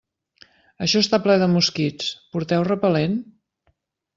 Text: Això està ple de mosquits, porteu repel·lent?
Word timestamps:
Això 0.85 1.01
està 1.03 1.19
ple 1.27 1.35
de 1.43 1.49
mosquits, 1.57 2.09
porteu 2.37 2.67
repel·lent? 2.71 3.17